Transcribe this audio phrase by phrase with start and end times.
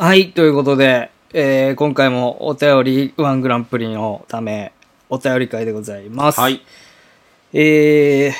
[0.00, 4.72] はい、ということで、えー今回もお便りワングランプリのため、
[5.10, 6.38] お便り会でございます。
[6.40, 6.62] はい。
[7.52, 8.30] え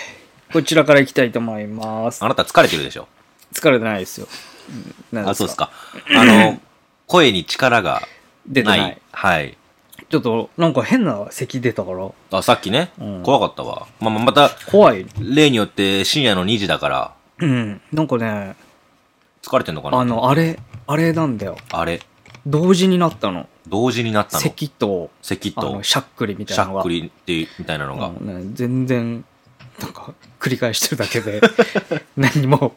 [0.48, 2.28] ー、こちらから行きたいと思いますあ。
[2.28, 3.08] なた疲れてるでしょ？
[3.52, 4.28] 疲れてないですよ。
[4.70, 5.70] うん何あ、そうですか。
[6.16, 6.60] あの、
[7.08, 8.02] 声に力が
[8.46, 8.98] 出てない。
[9.10, 9.56] はい。
[10.10, 13.88] ちょっと、なんか変な咳出たから、あ、さっきね、うん怖かったわ。
[13.98, 15.04] まあ、まあまた、怖い。
[15.20, 17.80] 例によって深夜の2時だから、うん。
[17.92, 18.54] なんかね、
[19.42, 19.98] 疲れてんのかな？
[19.98, 20.58] あの、あれ、
[20.90, 21.56] あれなんだよ。
[21.70, 22.00] あれ、
[22.46, 23.46] 同時になったの。
[23.68, 24.40] 同時になったの。
[24.40, 26.80] 咳と、咳としゃっくりみたいなのが。
[26.80, 28.08] しゃっくりって、みたいなのが。
[28.08, 29.22] うんね、全然、
[29.80, 31.42] なんか、繰り返してるだけで、
[32.16, 32.74] 何も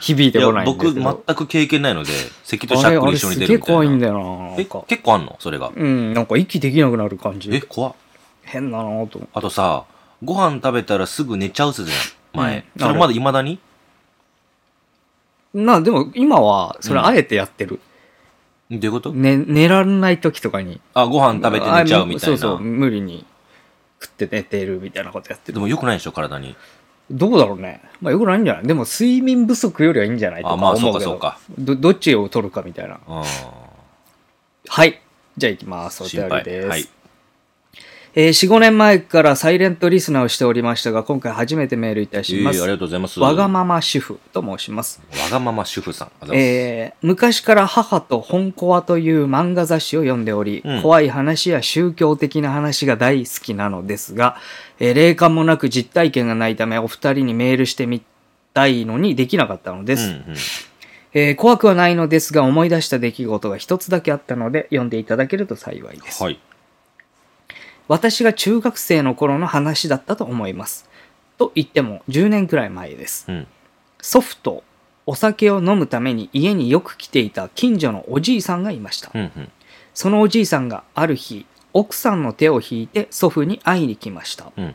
[0.00, 1.22] 響いいやてこないんです僕、けど。
[1.26, 2.10] 全く経験ないので、
[2.42, 3.80] 咳としあれ、ゃっくりあれすげえ一緒に出るみたいな。
[3.80, 4.48] 怖いんだよな。
[4.50, 5.36] なえ結構あんの？
[5.38, 5.70] それが。
[5.74, 7.62] うん、なんか息できなくなる感え、じ。
[7.62, 7.94] 怖っ。
[8.42, 9.20] 変だなと。
[9.32, 9.84] あとさ、
[10.24, 12.40] ご飯食べたらすぐ寝ちゃうっすじゃん。
[12.40, 12.56] 前。
[12.76, 13.60] うんそれまだ未だに？
[15.54, 17.80] な、でも今は、それあえてやってる。
[18.70, 19.12] どういうこと？
[19.12, 20.80] ね、寝られない時とかに。
[20.94, 22.36] あ、ご飯食べて寝ちゃうみたいな。
[22.36, 23.26] あそうそう、無理に
[24.00, 25.54] 食って寝てるみたいなことやってる。
[25.54, 26.56] でも良くないでしょ、体に。
[27.10, 27.82] どうだろうね。
[28.00, 28.66] まあよくないんじゃない？
[28.66, 31.10] でも睡眠不足よりはいいんじゃないとかあまあ思うけど。
[31.10, 32.98] そうかど、どっちを取るかみたいな。
[33.06, 33.22] うん。
[34.68, 35.02] はい。
[35.36, 36.02] じゃあ行きます。
[36.02, 36.06] お。
[36.06, 36.68] 便りです。
[36.68, 36.88] はい。
[38.14, 42.58] えー、4、5年前からサイレントリスナーをしておりましたが、今回初めてメールいたします。
[42.58, 43.18] えーありがとうございます。
[43.20, 45.00] わがまま主婦と申します。
[45.24, 46.10] わがまま主婦さん。
[46.34, 54.36] えー昔から母と本コアという漫画雑誌を読んでおり、うん怖い話や宗教的な話が大好きなのですが、
[54.78, 58.02] えー霊感もなく実体験がないためお二人にメールしてみ
[58.52, 60.08] たいのにできなかったのです。
[60.08, 60.22] うんうん。
[61.14, 66.22] えー怖くはないのですが思い出した出来事が一つだけあったので読んでいただけると幸いです。
[66.22, 66.38] はい。
[67.88, 70.88] 私が中学生の頃の話だったと思います。
[71.38, 73.24] と言っても10年くらい前です。
[73.28, 73.46] うん。
[74.00, 74.62] 祖父と
[75.06, 79.10] お酒を飲むために家によく来ていた近所のおじいさんがいました。
[79.14, 79.50] うんうん。
[79.94, 84.52] そのおじいさんがある日、奥さんの手を引いて祖父に会いに来ました。
[84.56, 84.74] うん。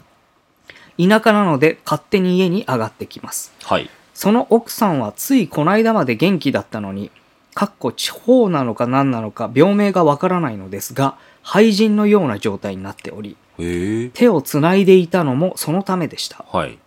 [0.98, 3.54] 田舎なので勝手に家に上がってきます。
[3.64, 3.90] はい。
[4.14, 7.12] その奥さんはついこの間まで元気だったのに、
[7.54, 13.38] かっこ地方なのか何なのか病名がわからないのですが、廃人のような状態になっており。
[14.14, 16.44] 手をつないでいたのもそのためでした。
[16.52, 16.78] はい。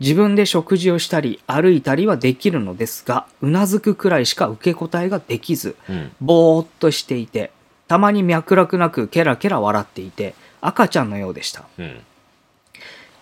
[0.00, 6.12] 自分で食事をしたり歩いたりはできるのですが、うなずくくらいしか受け答えができず、うん。
[6.22, 7.50] ぼーっとしていて、
[7.88, 11.64] たまに脈絡なくケラケラ笑っていて、赤ちゃんのようでした。
[11.78, 12.00] うん。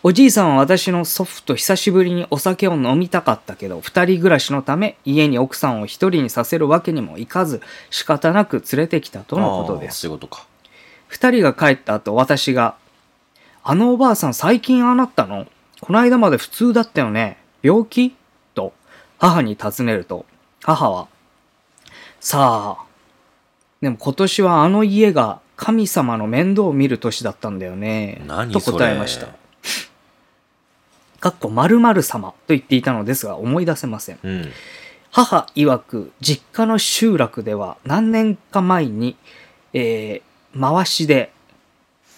[0.04, 10.02] おじいさんは私の祖父と久しぶりにお酒を飲みたかったけど、二人暮らしのため家に奥さんを一人にさせるわけにもいかず、仕方なく連れてきたとのことです。
[10.02, 10.46] そういうことか。
[11.14, 12.74] 二人が帰った後、私が、
[13.62, 15.46] あのおばあさん最近ああなったの？
[15.80, 17.38] この間まで普通だったよね？
[17.62, 18.16] 病気？
[18.52, 18.72] と
[19.18, 20.26] 母に尋ねると、
[20.64, 21.06] 母は、
[22.18, 22.84] さあ、
[23.80, 28.20] でも今年はあの家が神様の面倒を見る年だったんだよね？
[28.52, 29.28] と答えました。
[31.20, 34.18] かっこ〇〇様と言っていたのですが思い出せません。
[34.20, 34.52] うん。
[35.12, 39.16] 母曰く実家の集落では何年か前に、
[39.74, 41.32] えー回しで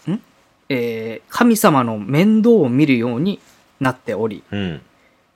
[0.08, 0.20] ん、
[0.68, 3.40] えー神様の面倒を見るように
[3.80, 4.80] なっており、うん。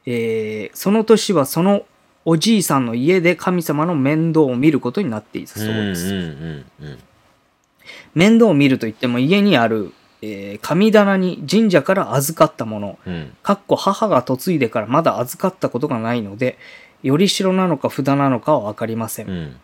[0.06, 1.84] えーその年はその
[2.25, 6.15] おじいさんの家で神様の面倒を見ることになっていたそうです。
[6.15, 6.99] うんうんうん
[8.15, 12.99] 面倒を見るといっても家にある、えー神棚に神社から預かったもの。
[13.43, 16.59] かっこ母が嫁いでからまだ預かったことがないので、
[17.03, 19.28] よりしろなのか札なのかはわかりません。
[19.28, 19.56] うん。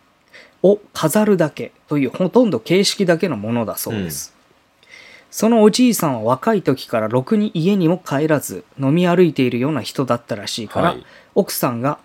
[0.63, 4.35] を飾るだけというほとんど形式だけのものだそうです。
[5.29, 11.99] そのおじいさんは若い時からろくに家にも帰らず飲み歩いているような人だったらしいから、はい奥さんが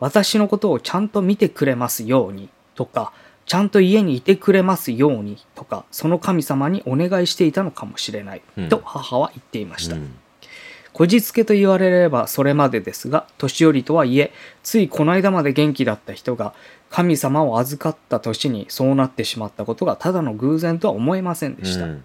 [0.00, 3.12] 私のことをちゃんと見てくれますようにとか、
[3.46, 9.94] ちゃんと家にいてくれますようにとか、その神様にお願いしていたのかもしれない、うんと母は言っていました。
[9.94, 10.14] うん
[10.92, 14.30] こじつけと言われればそれまでですが、年寄りとはいえ、
[14.62, 16.52] ついこの間まで元気だった人が、
[16.92, 21.86] 神様を預かった年にそうなってしまったことがただの偶然とは思えませんでした。
[21.86, 22.04] うん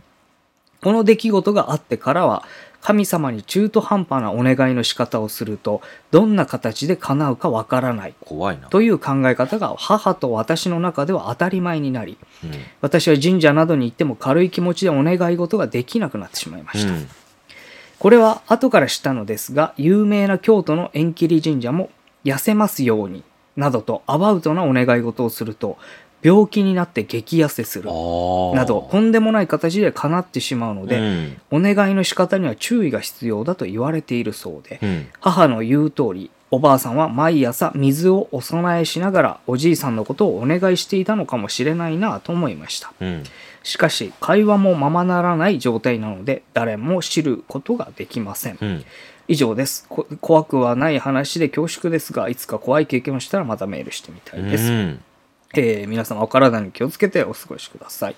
[0.81, 2.45] この出来事があってからは、
[2.81, 5.81] 神様に中途半端なお願いの仕方をすると、
[6.11, 8.13] どんな形で叶うかわからない。
[8.21, 8.69] 怖いな。
[8.69, 12.51] という考え方が母と私の中では当たり前になり、うん。
[12.81, 16.93] 私は神社などに行っても軽い気持ちでお願い事ができなくなってしまいました。
[16.93, 17.07] うん
[17.99, 21.89] これは後から知ったのですが、有名な京都の縁切り神社も
[22.23, 23.23] 痩せますように、
[23.57, 25.77] などとアバウトなお願い事をすると、
[26.23, 31.41] 病気になって激痩せする、など、とんでもない形で叶ってしまうので、うん。
[31.51, 35.07] お願いの仕方には注意が必要だと言われているそうで、うん。
[35.19, 42.93] 母の言う通り、おばあさんは毎朝水をお供えしながらおじいさんのことをお願いしていたのかもしれないなと思いました。
[43.01, 43.23] うん。
[43.63, 48.57] しかし会話もままならない状態なので誰も知ることができません。
[49.27, 55.03] 以上ですこ怖くはない話で恐縮ですがいつか怖い経験をしたらまたメールしてみたいです、うん。
[55.53, 58.15] えー皆様お体に気をつけてお過ごしください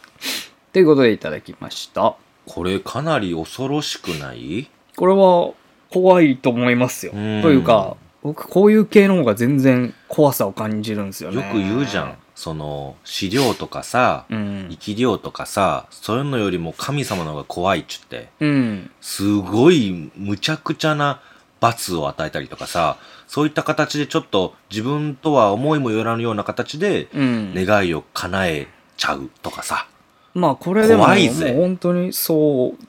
[0.72, 2.16] ということでいただきました
[2.46, 4.70] これかなり恐ろしくない？
[4.96, 5.54] これは
[5.92, 7.14] 怖いと思いますよ。
[7.16, 11.38] うんというか、僕こういう系の方が全然怖さを感じるんですよね。
[11.38, 12.18] よく言うじゃん。。
[12.40, 14.78] その、資料とかさ、うん生。
[14.78, 18.92] き量とかさ、そういうのよりも神様の方が怖いっちゅって、うん。
[19.02, 21.20] すごいむちゃくちゃな
[21.60, 22.96] 罰を与えたりとかさ、
[23.28, 27.54] そういった形でちょっと自分とは思いもよらぬような形でうん。
[27.54, 29.90] 願いを叶えちゃうとかさ。
[30.34, 32.86] まあこれでも、も怖いぜう本当にそう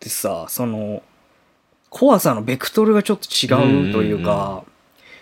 [0.00, 1.02] でさ、その、
[1.90, 4.64] 怖さのベクトルがちょっと違うというか、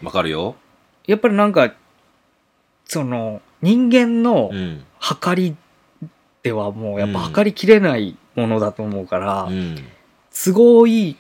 [0.05, 0.55] わかるよ
[1.05, 1.75] やっぱりなんか、
[2.93, 4.85] その、人間のうん。
[4.99, 5.57] 測り
[6.45, 9.77] ではもうやっぱ測りきれないものだと思うから、うん。
[10.31, 11.17] 都合い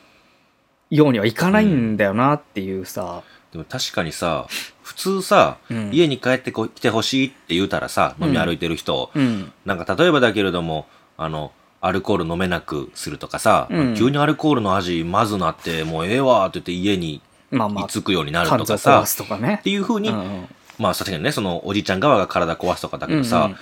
[0.91, 4.47] いようにはいかないんだよなっていうさ、でも確かにさ、
[4.83, 9.53] 普通さ、うん家に帰ってこ来てほしいって言うたらさ、飲み歩いてる人、うん。
[9.65, 10.87] なんか例えばだけれども、
[11.17, 19.63] あの、アルコール飲めなくするとかさ、うん急にアルコールの味まずなって、もうええわって言って家にまあまあ居、つくようになるとかさ、壊すとかねっ。
[19.63, 20.49] ていう風に、うんうん
[20.83, 23.53] まあ確かにね、そのおじいちゃん側が体壊すとかだけどさ、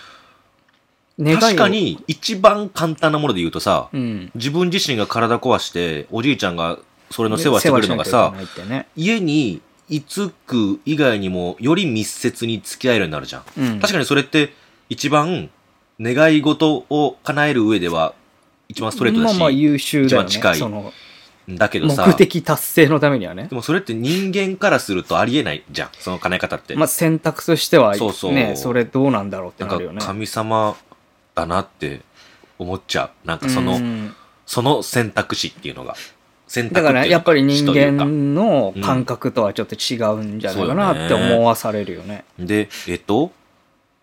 [1.18, 6.78] うんうん、確か、に一番簡単なもので言うとさ、うん、自分自身が体壊して、おじいちゃんが
[7.10, 8.32] それの世話してくれるのがさ、
[8.68, 8.86] ね。
[8.96, 13.42] 家に居つく以外にもより密接に付き合えるようになるじゃん。
[13.58, 14.54] うん、確かにそれって
[14.88, 15.50] 一番
[16.00, 18.14] 願い事を叶える上では
[18.68, 20.28] 一番ストレートだし、まあまあ優秀だよね。
[20.28, 20.92] 一番近い
[21.48, 23.54] だけどさ、目的達成のためにはねで。
[23.54, 26.74] もそれって人間からするとありえないじゃん、その叶え方って。
[26.76, 30.00] まあ選択としては、ね、そうそうそれどうなんだろうってなるよね。
[30.00, 30.76] か神様
[31.34, 32.02] だなって
[32.58, 33.26] 思っちゃう。
[33.26, 34.14] なんかその、うん
[34.50, 35.94] その選択肢っていうのが。
[36.48, 42.24] 選択だからやっぱり人間の感覚とはちょっと違うんじゃないかなって思わされるよね。
[42.36, 43.30] で、えっと、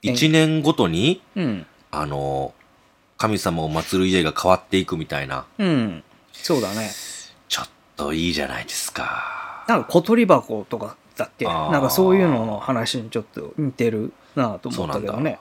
[0.01, 1.65] え一年ごとに、うん。
[1.91, 2.53] あの、
[3.17, 6.03] 神様を祀る家が変わっていくみたいな、うん。
[6.31, 6.89] そうだね。
[7.97, 9.65] といいじゃないですか。
[9.67, 11.45] なんか小鳥箱とかだっけ？
[11.45, 15.39] なんかそういうのの話にちょっと似てるなと思ったけどね。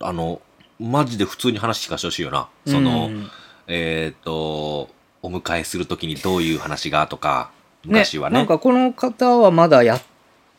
[0.00, 0.42] あの、
[0.78, 2.48] マジで普通に話聞かせてほしいよな。
[2.66, 3.30] その、うん
[3.68, 4.90] えっ、と、
[5.22, 7.50] お迎えするときにどういう話がとか、
[7.84, 8.34] ね昔はね。
[8.34, 10.02] なんかこの方はまだやっ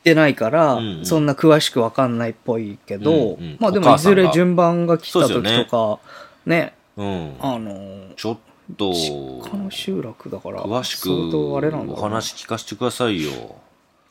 [0.04, 6.00] てないから、うんうんそんな詳しくわかんないっぽいけど、うんうんまあでもいずれ順番が来た時とか
[6.46, 7.36] ねうん。
[7.40, 8.38] あのちょっ
[8.74, 9.10] と、実
[9.52, 13.32] 家の集落だから詳しくお話聞かせてくださいよ。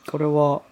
[0.09, 0.63] これは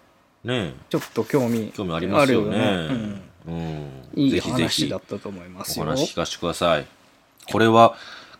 [0.44, 2.58] ねちょっと興味興味ありますよね。
[2.58, 3.90] あるよねうん。
[4.14, 5.90] いい話だったと思いますおよ。
[5.90, 6.86] 話聞かせてください。
[7.50, 7.94] これは、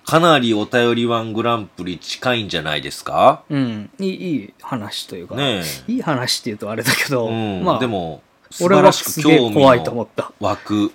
[0.05, 3.43] かなりお便りワングランプリ近いんじゃないですか？
[3.51, 7.63] うん、いいいい話というか、ねいい話っていうとあれだけど、うん。
[7.63, 10.33] まあでも、素俺晴らしく興味怖いと思のった。
[10.41, 10.93] 湧く、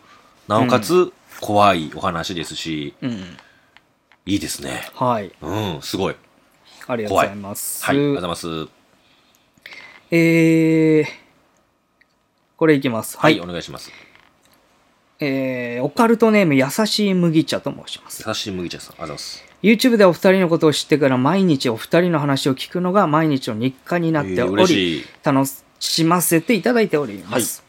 [0.47, 3.37] なおかつ怖いお話ですし、うん、
[4.25, 4.81] いいですね。
[4.95, 6.15] はい、うん、すごい。
[6.87, 7.85] ありがとうございます。
[7.85, 8.71] はい、ありがとうございます。
[10.11, 11.05] えー、
[12.57, 13.17] これいきます。
[13.17, 13.91] は、はいい、お願いします。
[15.19, 18.23] えー、オカルトネーム優しい麦茶と申します。
[18.27, 19.43] 優しい麦茶さん、ありがとうございます。
[19.61, 25.05] YouTube でお二人のことを知ってから毎日お二人の話を聞くのが毎日の日課になってえーおり、嬉しい。
[25.23, 25.45] 楽
[25.79, 27.63] しませていただいております、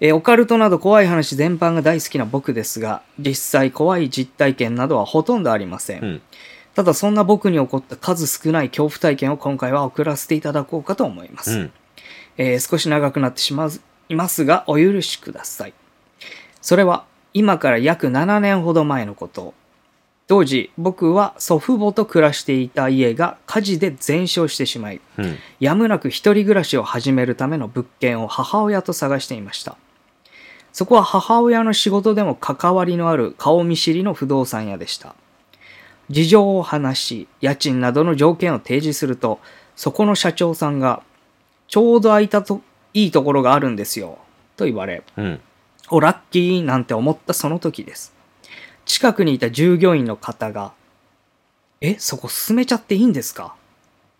[0.00, 6.22] えーオカルトなど怖い話全般が大好きな僕ですが実際怖い実体験などはほとんどありません、うん。
[6.74, 11.72] ただそんな僕に起こった数少ない恐怖体験を今回は送らせていただこうかと思います、うん。
[12.36, 13.68] えー少し長くなってしま
[14.08, 15.74] いますがお許しください
[16.62, 19.54] それは今から約7年ほど前のこと
[20.28, 25.36] 当時僕は祖父母と暮らしていた家が火事で全焼してしまいうん。
[25.58, 29.76] やむなく一人暮らしを始めるための物件を母親と探していました
[30.72, 35.14] そこは母親の仕事でも関わりのある顔見知りの不動産屋でした
[36.10, 39.40] 事情を話し家賃などの条件を提示すると
[39.76, 41.02] そこの社長さんが
[41.68, 42.62] ちょうど空いたと
[42.94, 44.18] いいところがあるんですよ
[44.56, 45.40] と言われうん。
[45.90, 48.12] おラッキーなんて思ったその時です
[48.84, 50.72] 近くにいた従業員の方が
[51.80, 53.54] 「えそこ進めちゃっていいんですか?」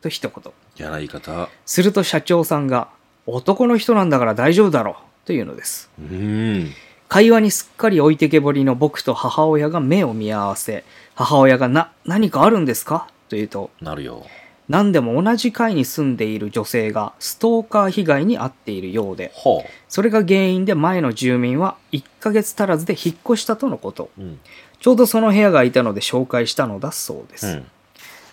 [0.01, 1.49] と一言嫌な言い方。
[1.67, 2.89] すると社長さんが
[3.27, 4.95] 「男の人なんだから大丈夫だろう」
[5.29, 6.73] というのですうん。
[7.07, 14.25] 会話にすっかり置いてけぼりの僕と母親が目を見合わせ母親がな「何かあるんですか?」と言うとなるよ。
[14.71, 24.11] 何でも同じ階に住んでいる女性がストーカー被害に遭っているようで、ほそれが原因で前の住民は1ヶ月足らずで引っ越したとのこと。
[24.19, 24.23] う。
[24.23, 24.41] うん。
[24.79, 27.47] ちょうどその部屋がいたので紹介したのだそうです。
[27.47, 27.67] うん。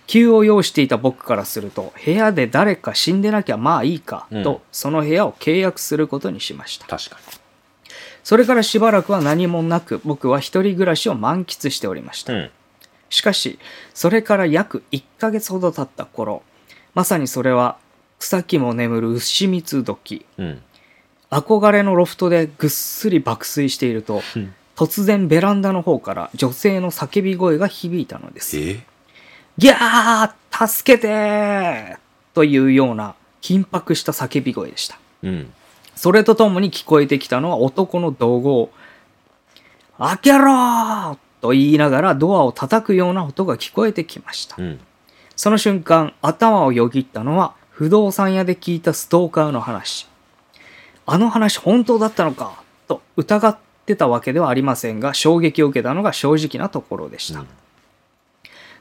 [0.07, 6.85] 急を要していた僕からすると、部屋で誰か死んでなきゃまあいいか、うんと、その部屋を契約することにしました。
[6.85, 7.17] 確か
[8.24, 12.33] それからしばらくは何もなく、僕は一人暮らしを満喫しておりました。
[12.33, 12.39] に。
[12.39, 12.50] うん。
[13.09, 13.59] しかし、
[13.93, 16.43] それから約1ヶ月ほど経った頃、
[16.93, 17.77] まさにそれは
[18.19, 20.62] 草木も眠る牛蜜時、うん。
[21.29, 28.59] 憧れのロフトでぐっすり爆睡していると、うん突然ベランダの方から女性の叫び声が響いたのです。
[28.59, 28.83] え？
[29.57, 31.97] ギャー助けてー
[32.33, 35.00] というような緊迫した叫び声でした。
[35.24, 35.53] うん。
[35.95, 38.69] それとともに聞こえてきたのは男の怒号。
[39.97, 44.62] 開けろーと言いながらドアを叩くような音が聞こえてきましたう。
[44.62, 44.79] ん。
[45.38, 50.07] その瞬間、頭をよぎったのは不動産屋で聞いたストーカーの話。
[51.05, 57.39] あの話本当だったのかと疑ってたわけではありませんが、衝撃を受けたのが正直なところでした。
[57.39, 57.47] うん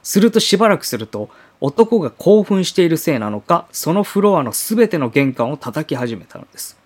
[0.05, 6.77] するとしばらくすると、男が興奮しているせいなのか、そのフロアのすべての玄関を叩き始めたのです。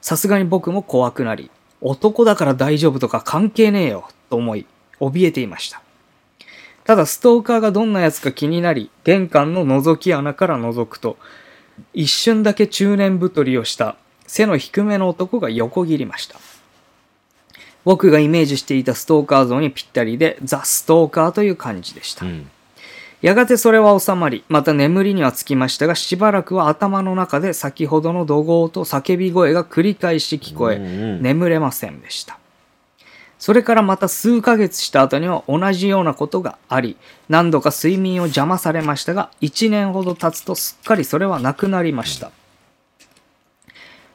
[0.00, 1.50] さすがに僕も怖くなり、
[1.82, 4.64] 男だから大丈夫とか関係ねえよ、と思い、
[5.00, 5.82] 怯えていました。
[6.84, 11.18] ただストーカーがどんなやつか気になり、玄関の覗き穴から覗くと、
[11.92, 16.40] 一瞬だけ中年太りをした背の低めの男が横切りました。
[17.84, 22.26] 僕がイメージしていたストーカー像にぴったりで、ザ・ストーカーという感じでした。
[22.26, 22.50] うん。
[23.22, 30.86] やがてそれは収まり、また眠りにはつきましたが、しばらくは頭の中で先ほどの怒号と叫び声が繰り返し聞こえ、うんう
[31.18, 32.38] ん眠れませんでした。
[33.38, 36.96] それからまた数ヶ月した後には同じようなことがあり、
[37.28, 42.30] 何度か睡眠を邪魔されましたが、1年ほど経つとすっかりそれはなくなりました。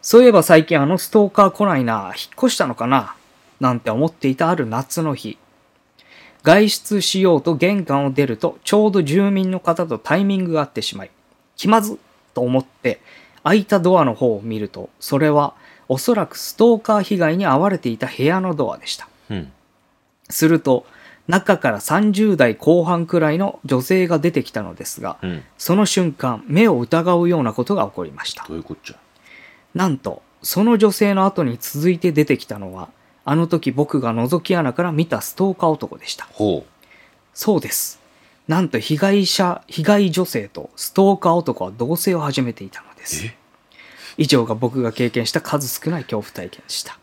[0.01, 3.15] そういえば最近あのストーカー来ないな、引っ越したのかな、
[3.59, 5.37] なんて思っていたある夏の日。
[6.43, 11.11] 外出しようと玄関を出ると、ちょうど住民の方とタイミングが合ってしまい、
[11.55, 11.97] 気まずっ
[12.33, 12.99] と思って、
[13.43, 15.55] 開いたドアの方を見ると、それは
[15.87, 19.07] おそらくストーカー被害に遭われていた部屋のドアでした。
[19.29, 19.51] うん。
[20.29, 20.85] すると、
[21.27, 25.43] 中から30代後半くらいの女性が出てきたのですが、うん。
[25.57, 28.53] その瞬間、目を疑うようなことが起こりましたど。
[28.53, 28.95] ういうこっちゃ。
[29.73, 32.89] なんと、その女性の後に続いて出てきたのは、
[33.25, 36.25] あの時僕が覗き穴から見たストーカー男でした。
[36.31, 36.65] ほ
[37.33, 37.99] そうです。
[38.47, 43.07] なんと被害者、被害女性とストーカー男は同棲を始めていたのでう。
[43.07, 43.25] す。
[43.25, 43.35] え？
[44.17, 46.97] 以上が僕が経験した数少ない恐怖体験でした。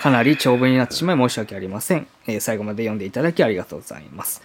[0.00, 2.06] かなり長文になってしまい申し訳ありません。
[2.28, 4.40] えー最後まで読んでいただきありがとうございます。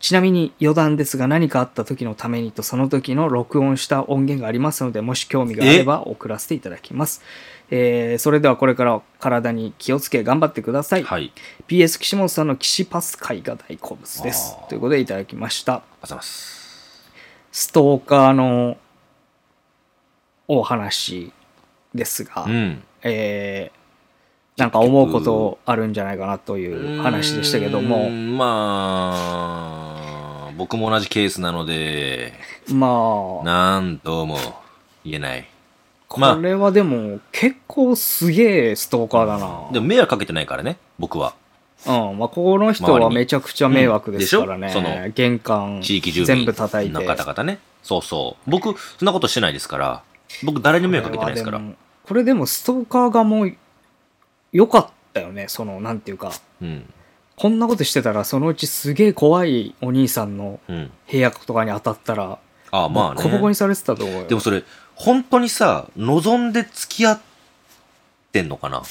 [0.00, 7.20] ちなみに余談ですが何かあった時のためにとその時の録音した音源がありますのでもし興味があれば送らせていただきます。
[7.22, 11.02] えーそれではこれから体に気をつけ頑張ってください。
[11.02, 11.32] はい。
[11.66, 15.74] PS 岸本さんの岸パス会が大好物ですということでいただきました。
[15.74, 17.10] ありがとうございます。
[17.52, 18.78] ストーカーの
[20.46, 21.32] お話
[21.94, 22.82] ですが、うん。
[23.02, 23.78] えー
[24.58, 32.32] なんか思うことあるんじゃないかなという話でしたけども、んまあ、僕も同じケースなので、
[32.68, 34.36] まあ、なんとも
[35.04, 35.48] 言えない。
[36.08, 39.68] これはでも結構すげえストーカーだな。
[39.72, 41.34] でも迷惑かけてないからね、僕は。
[41.86, 44.68] うん、まあ、この人はめちゃくちゃ迷惑ですからね。
[44.68, 46.94] うんその玄関地域住全民部叩いて。
[46.94, 47.58] の方々ね。
[47.82, 48.50] そうそう。
[48.50, 50.02] 僕、そんなことしてないですから。
[50.42, 51.60] 僕、誰にも迷惑かけてないですから
[52.04, 52.20] これ。
[52.20, 53.56] はでもストーカーがもう
[54.52, 55.46] 良かったよね。
[55.48, 56.92] その、なんていうか、うん。
[57.36, 60.90] こんなことしてたらそのうちすげえ怖いお兄さんのうん。
[61.10, 62.38] 部屋とかに当たったら、
[62.70, 63.54] ああ、まあボコボコにね。
[63.54, 64.26] されてたと思うよ。
[64.28, 67.20] でもそれ、本当にさ、望んで付き合っ
[68.32, 68.78] てんのかな？
[68.78, 68.84] ああ、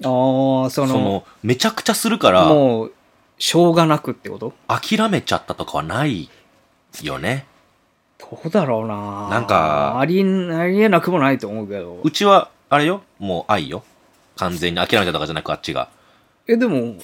[0.00, 2.92] その、その、めちゃくちゃするから、もう、
[3.38, 4.54] しょうがなくってこと？
[4.68, 6.30] 諦めちゃったとかはない
[7.02, 7.46] よね。
[8.18, 12.10] どうだろうななんかあり、ありえなくもないと思うけどう。
[12.10, 13.84] ちは、あれよ、もう愛よ。
[14.36, 15.90] 完全に諦めたとかじゃなくあっちが。
[16.46, 16.98] え、でも、うん。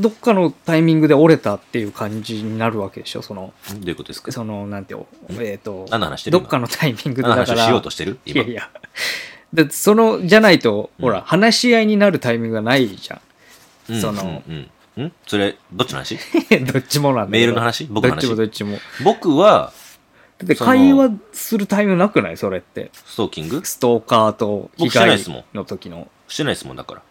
[0.00, 3.22] どっかのタイミングで折れたっていう感じになるわけでしょ？
[3.22, 4.32] その、どういうことですか？
[4.32, 8.18] その、なんていうの、えっ、と、何の話してるどっかのタイミングでだから、しようとしてる？
[8.24, 8.42] 今？
[8.42, 8.70] いやいや。
[9.52, 13.20] だってその、じゃないと、うんほら、話し合いになるタイミングがないじゃん。
[13.92, 15.04] うんそのうんうん。
[15.06, 15.12] ん？
[15.26, 16.18] それ、どっちの話？
[16.72, 17.84] どっちもなんだメールの話？
[17.84, 18.14] 僕の話？
[18.14, 18.78] どっちもどっちも。
[19.04, 19.72] 僕は、
[20.38, 22.36] だって会話するタイミングなくない？
[22.36, 22.90] それって。
[22.92, 23.64] ストーキング？
[23.64, 26.08] ストーカーと被害ですもんの時の。
[26.28, 27.02] してないですもんだから。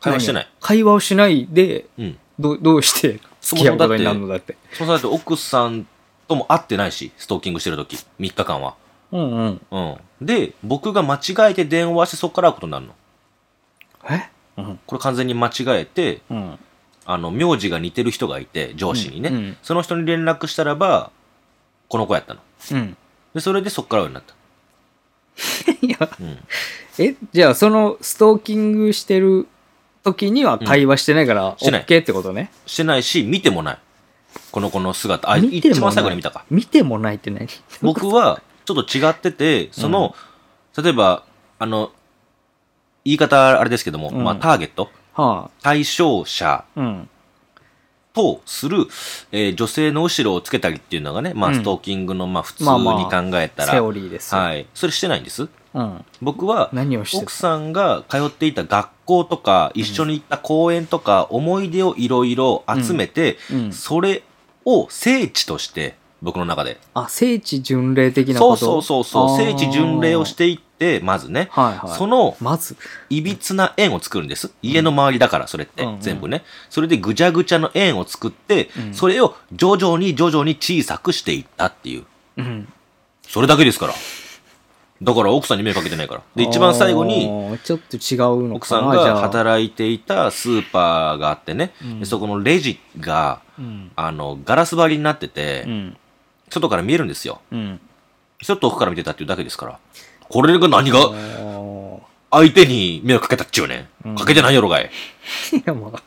[0.00, 0.48] 会話してない。
[0.60, 2.18] 会話をしないで、うん。
[2.38, 4.56] どうどうして付き合うことになるのだって。
[4.72, 5.86] そうだって奥さん
[6.28, 8.74] とも会ってないし、ストーキングしてる時3日間は。
[9.10, 9.60] うんうん。
[9.70, 9.96] うん。
[10.26, 12.94] で、僕が間違えて電話してそこから会うことになるの。
[14.10, 14.30] え？
[14.58, 14.80] うん。
[14.86, 16.58] これ完全に間違えて、うん。
[17.06, 19.30] あの、名字が似てる人がいて、上司にね。
[19.30, 21.10] うんうんその人に連絡したらば、
[21.88, 22.40] この子やったの。
[22.72, 22.96] うん。
[23.34, 24.34] で、それでそこから会うようになった。
[25.86, 26.38] いや、うん。
[26.98, 29.46] え、じゃあそのストーキングしてる
[30.12, 32.50] 時には会話してないから、してない OK ってことね。
[32.66, 33.78] してないし、見てもない。
[34.50, 35.30] この子の姿。
[35.30, 36.44] あ、一番最後に見たか。
[36.50, 37.48] 見てもないって何？
[37.82, 40.14] 僕は、ちょっと違ってて、その、
[40.76, 41.24] 例えば、
[41.58, 41.90] あの、
[43.04, 47.08] 言い方あれですけども、うんまあ、ターゲット、は対象者あ、うん。
[48.14, 48.86] とする、
[49.32, 52.82] えー女性の後ろをつけたりっていうのがね、まあ、うんストーキングの、まあ、普通にまあ考
[53.30, 54.40] まあえたら、セオリーですよ。
[54.40, 54.66] はい。
[54.74, 55.48] それしてないんです。
[55.74, 56.04] うん。
[56.20, 56.70] 僕は、
[57.14, 63.72] 奥さんが通っていた学校とか、一緒に行った公園とか、思い出をいろいろ集めて、うん。
[63.72, 64.22] それ
[64.66, 66.78] を聖地として、僕の中で。
[66.92, 71.96] あ、聖地巡礼的なそうことそうそうそう、聖地巡礼をしていって、まずね、はいはい。
[71.96, 72.76] その、まず、
[73.08, 74.50] いびつな円を作るんです。
[74.60, 76.44] 家の周りだから、それって、うんうん全部ね。
[76.68, 82.04] それでぐちゃぐちゃの円を作って、うんそれを徐々に徐々に小さくしていったっていう。
[82.36, 82.68] うん。
[83.26, 83.94] それだけですから。
[85.00, 86.22] だから奥さんに迷惑かけてないから。
[86.34, 87.30] で、一番最後に、
[87.62, 89.20] ちょっと違うの奥さんがあ。
[89.20, 93.92] 働いていたスーパーがあってね、うんでそこのレジが、うん。
[93.94, 95.96] あの、ガラス張りになってて、うん。
[96.50, 97.40] 外から見えるんですよ。
[97.52, 97.80] うん。
[98.42, 99.78] ちょっと奥から見てたっていうだけですから。
[100.28, 100.98] これが何が
[102.30, 104.16] 相手に迷惑かけたっちゅうねうんん。
[104.16, 104.90] かけてないやろがい。
[105.52, 106.02] いや、まあ。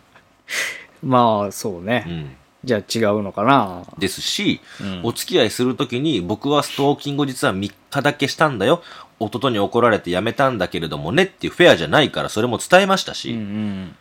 [1.03, 2.35] まあ、そううね。
[2.63, 2.67] ん。
[2.67, 3.83] じゃあ違うのかな？
[3.97, 8.83] ですし、うんお付き合いするときに僕はストーキングを実は3日だけしたんだよ。
[9.19, 13.95] 弟に怒られてやめたんだけれどもねっていうフェアじゃないからそれも伝えましたし、うんうん。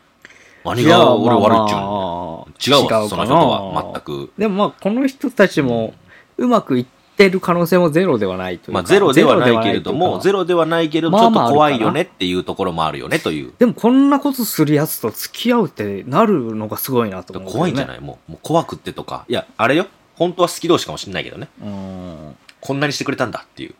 [0.65, 4.33] 何が俺悪いっちゅうまあのまあ違うわ、その人とは全く。
[4.37, 5.95] でもまあ、この人たちも、
[6.37, 8.73] うまくいってる可能性もゼロではないというか。
[8.73, 13.53] まあゼロではないけれども、ゼロロではないけれども、ちょっと怖いよねっていうところもあるよねという。
[13.59, 17.99] でもこんなことするやつと付き合うってなるのがすごいなと思う、怖いんじゃない？
[17.99, 19.25] いもうもう怖くってとか。
[19.29, 19.87] いや、あれよ。
[20.17, 21.49] 本当は好き同士かもしれないけどね。
[21.63, 22.37] うん。
[22.61, 23.71] こんなにしてくれたんだっていう。
[23.71, 23.73] い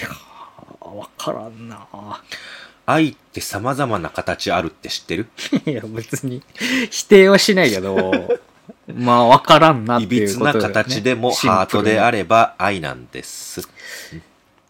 [0.00, 1.86] やー、わからんな
[2.86, 5.28] 愛って様々な形あるって知ってる？
[5.66, 6.42] いや、別に、
[6.90, 8.40] 否定はしないけど、
[8.94, 13.68] まあ、わからんなっていびつないうことだよね形でもハートであれば愛なんです。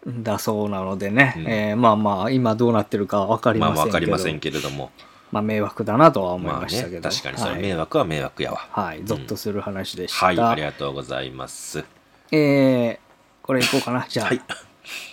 [0.07, 3.87] だそうなのでね、うんえーまあまあ、今どうなってるかわかりませんけど。
[3.87, 4.91] わかりませんけれども。
[5.33, 7.11] まあ、迷惑だなとは思いまあねましたけ、ど。
[7.11, 8.69] 確かにそれはい迷惑は迷惑やわ。
[8.71, 10.27] はい、ゾッとする話でした。
[10.27, 11.85] はい、ありがとうございます。
[12.31, 12.99] えー、
[13.43, 14.07] これいこうかな。
[14.09, 14.41] じゃあ、はい。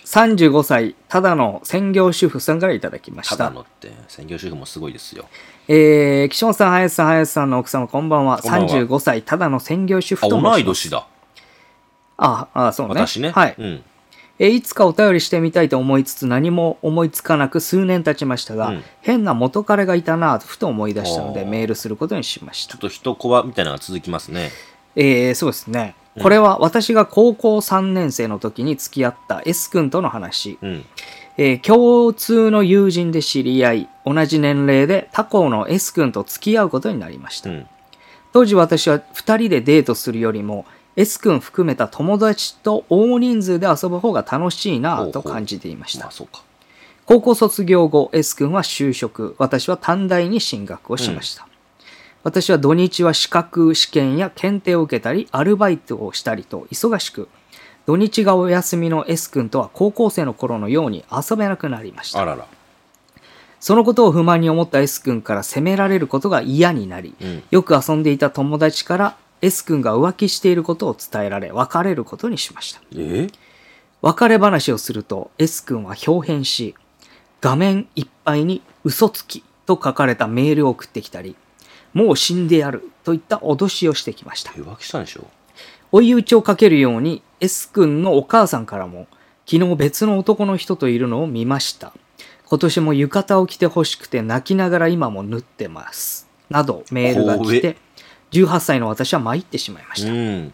[0.04, 3.44] 35歳、ただの専業主婦さんからいただきましたた。
[3.44, 5.26] だのって、専業主婦もすごいですよ。
[5.66, 8.38] えー、岸本さん、林さん、林さんの奥様、こんばんは。
[8.38, 10.56] こんばんは35歳、ただの専業主婦あ、と申します。
[10.56, 11.06] 同い年だ。
[12.18, 12.94] ああ、そうね。
[12.94, 13.30] 私ね。
[13.30, 13.54] はい。
[13.58, 13.82] うん。
[14.38, 22.80] えーいつかお便りしてみたいと思いつつ何も思いつかなく数年経ちましたが、うん変な元彼がいたなぁとふと思い出したのでメールすることにしましたちょっ。
[22.80, 24.50] と人コアみたいなのが続きますね。
[24.96, 25.94] えーそうですね。
[25.98, 30.58] うんこれは私が高校3年生の時に付き合った S 君との話。
[30.62, 30.84] うん。
[31.36, 37.50] えー共通の友人で知り合い、同じ年齢で他校の S 君と付き合うことになりました。
[37.50, 37.66] うん。
[38.32, 40.66] 当時私は2人でデートするよりも
[40.96, 46.12] S 君含めた友達と大人数で遊ぶ方が楽しいなぁと感じていましたまあ、。
[46.12, 46.42] そうか。
[47.06, 51.46] 高校卒業後 S 君は就職私は短大に進学をしました、
[52.22, 57.28] 私は土日は資格試験や検定を受けたりアルバイトをしたりと忙しく
[57.86, 62.20] 土日がお休みの S 君とは高校生の頃のように遊べなくなりました。
[62.20, 62.46] あらら。
[63.60, 67.42] そのことを不満に思った S 君から責められることが嫌になりうん。
[67.50, 72.80] よく遊んでいた友達から S 君が浮気していることを伝えられ別れることにしました。
[72.96, 73.28] え？
[74.00, 76.74] 別れ話をすると S 君は表変し
[77.40, 81.36] 画面いっぱいに嘘つきと書かれたメールを送ってきたり
[81.94, 84.52] もう死んでやるといった脅しをしてきました。
[84.52, 85.26] 浮気したんでしょ？
[85.90, 89.06] 追い打ちをかけるように S 君のお母さんからも
[89.46, 91.92] 昨日別の男の人といるのを見ました
[92.46, 97.76] 今年も浴衣を着て欲しくて泣きながら今も縫ってますなどメールが来怖て
[98.30, 100.52] 18歳の私は参ってしまいましたうん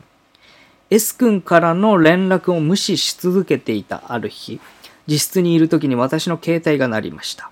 [0.91, 4.61] S 君からの連絡を無視し続けていたある日、
[5.07, 7.51] 自室にいる時に私の携帯が鳴りました。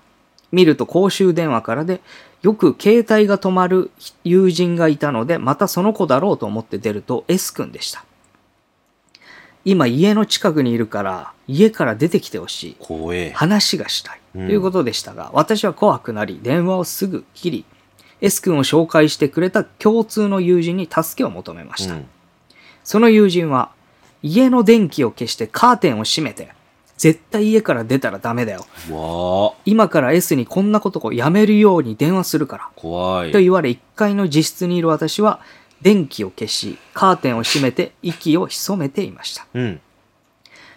[0.51, 2.01] 見ると公衆電話からで、
[2.41, 3.91] よく携帯が止まる
[4.25, 8.03] 友人がいたので、またその子だろうと思って出ると S 君でした。
[9.65, 12.75] 今家の近くにいるから、家から出てきてほしい。
[12.79, 14.19] 怖え話がしたい。
[14.33, 17.65] とうんいうことでしたが、私は怖くなり、電話をすぐ切り、
[18.21, 21.95] S 君を紹介してくれた共通の友人に助けを求めました。
[21.95, 22.05] うん
[22.83, 23.69] その友人は
[24.23, 26.49] 家の電気を消してカーテンを閉めて、
[26.97, 28.65] 絶対家から出たらダメだよ。
[29.63, 32.69] 今から S にこんなことをやめるように電話するから。
[32.75, 33.31] 怖い。
[33.31, 35.39] と言われ1階の自室にいる私は
[35.81, 39.81] 電気を消しカーテンを閉めて息を潜めていましたうん。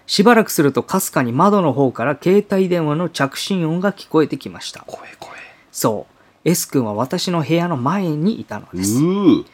[0.06, 5.38] しばらくするとかすかに窓の方から携帯電話の着信音が聞こえてきました怖い怖い。
[5.70, 9.44] そう S 君は私の部屋の前にいたのうですー。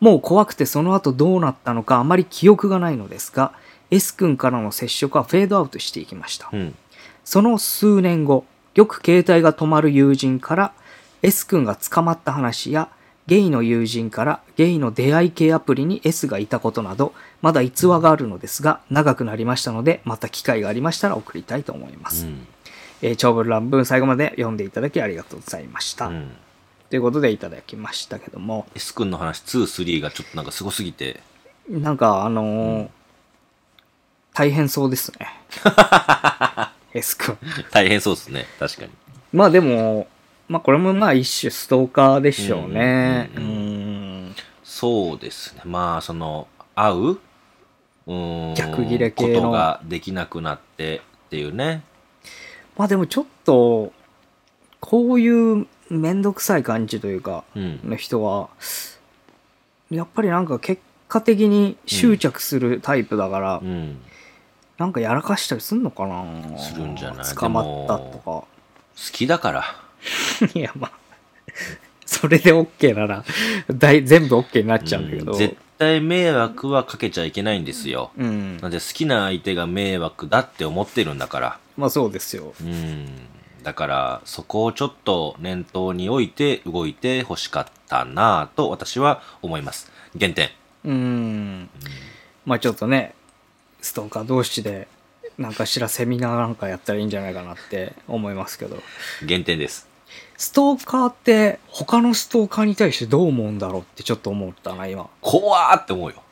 [0.00, 3.52] もう怖くてその後どうなったのかあまり記憶がないのですが
[3.90, 6.74] S 君からの接触はフェードアウトしていきましたうん。
[7.28, 10.72] その数年後、よく携帯が止まる友人から
[11.20, 12.88] S 君が捕まった話や、
[13.28, 17.12] ゲイの友人からゲイの出会い系アプリに S がいたことなど、
[17.42, 22.24] まだ逸話があるのですが、長くなりましたので、また機会がありましたら送りたいと思います。
[22.24, 22.46] うん。
[23.02, 26.06] えー長文乱文最後まで読んでいただきありがとうございました。
[26.06, 26.30] うん。
[26.88, 31.20] ということでいただきましたけども、S 君の話2、3がちょっとなんかすごすぎて、
[31.68, 32.88] なんかあのー
[34.32, 35.28] 大変そうですね。
[36.94, 37.36] S 君。
[37.72, 38.46] 大変そうですね。
[38.58, 38.90] 確かに。
[39.32, 40.06] まあでも、
[40.48, 43.30] まあこれもまあ一種ストーカーでしょうね。
[43.36, 44.34] ううんうんうんん。
[44.64, 45.62] そうですね。
[45.64, 48.54] まあ、その、会ううーん。
[48.54, 51.82] 逆ギレ系のことができなくなってっていうね。
[52.76, 53.92] まあでもちょっと、
[54.80, 55.28] こうい
[55.62, 57.80] うめんどくさい感じというか、うん。
[57.84, 58.48] の人は、
[59.90, 64.00] やっぱりなんか結果的に執着するタイプだから、うん。
[64.78, 66.24] なんかやらかしたりすんのかな？
[66.56, 67.34] するんじゃない？
[67.34, 68.46] 捕まったと好
[69.12, 69.64] きだから。
[70.46, 70.52] か。
[70.58, 70.92] いやまあ、
[72.06, 73.24] それで OK なら、
[73.70, 75.32] 大全部 OK になっちゃうんだけど。
[75.32, 78.10] うん絶対迷惑はかけちゃいけないんですよ。
[78.18, 78.56] うん。
[78.58, 81.58] なんで好きな相手が迷惑だって思ってるんだから。
[81.76, 82.52] まあそうですよ。
[82.60, 83.06] うん。
[83.62, 89.90] だから、そこをちょっと念頭に置いて動いて欲しかったなぁと私は思います。
[90.18, 90.50] 原点。
[90.84, 91.70] うん。
[92.44, 93.14] まあちょっとね、
[93.80, 94.88] ストーカー同士で、
[95.38, 98.82] なんかしらセミナーなんかやったらいいんじゃないかなって思いますけど。
[99.28, 99.88] 原点です。
[100.36, 105.08] ストーカーって他のストーカーに対してどう思うんだろうってちょっと思ったな、今。
[105.20, 106.22] 怖ーって思うよ。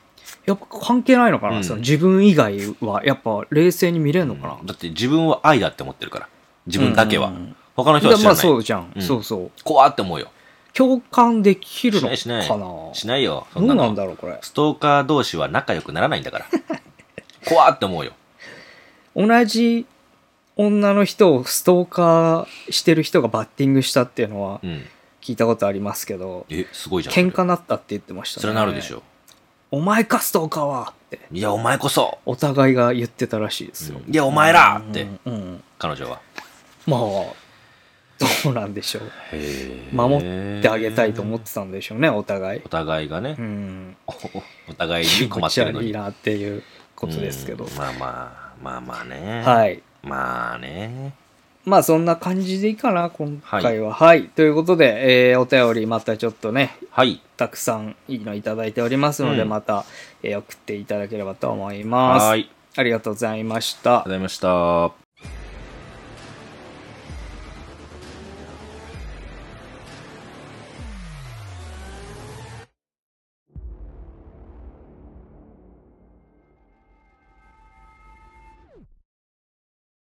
[0.45, 6.29] やっぱ関係ないのかな、うんその自分以外はやっぱ冷静に見れるのかな、だって自分は愛だって思ってるから。
[6.67, 7.29] 自分だけは。
[7.29, 8.27] うん他の人は知らない。
[8.27, 9.51] まあそうじゃん、うんそうそう。
[9.63, 10.29] 怖ーって思うよ。
[10.73, 12.49] 共感できるしのないしない。
[12.49, 13.47] かなしないよ。
[13.53, 14.39] そどうのなんだろう、これ。
[14.41, 16.47] ストーカー同士は仲良くならないんだから。
[17.47, 18.13] 怖って思うよ。
[19.15, 19.85] 同じ
[20.57, 24.85] 女の人をストーカーしてる人がバッティングしたっていうのはうん。
[25.27, 27.15] 聞いたことありますけど、え、すごいじゃん。
[27.17, 28.43] 喧嘩なったって言ってましたね。
[28.43, 29.03] それなるでしょ。
[29.73, 32.19] お前かストーカーはって、いや、お前こそ。
[32.25, 34.01] お互いが言ってたらしいですよ。
[34.09, 36.21] いや、お前らって、うんうん彼女は。
[36.87, 37.35] まあ、ど
[38.51, 39.03] うなんでしょう。
[39.93, 42.69] 守ってあげたいと思ってたんでしょうね、お互いお。
[42.69, 43.97] 互いがねう、ん。
[44.07, 44.13] お
[44.71, 45.89] お互いに困ってるのに。
[45.89, 46.63] 気持ち悪いなっていう
[46.95, 47.75] ことですけどうん。
[47.77, 49.43] まあまあ、まあまあね。
[49.45, 49.83] はい。
[50.07, 51.15] まあね。
[51.65, 53.93] まあそんな感じでいいかな、今回は。
[53.93, 54.29] はい。
[54.29, 57.21] ということで、えーお便りまたちょっとね、はい。
[57.37, 59.85] たくさんいいのいただいておりますので、うんまた、
[60.23, 62.25] えー送っていただければと思います。
[62.25, 62.41] はい。
[62.41, 64.11] ありありがとうございましたがとうご。
[64.11, 65.06] ざいました。